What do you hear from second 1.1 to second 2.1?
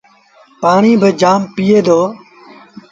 جآم پييٚئي دو۔